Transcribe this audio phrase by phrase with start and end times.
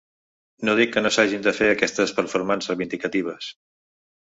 [0.69, 3.55] No dic que no s’hagen de fer aquestes ‘performances’ reivindicatives.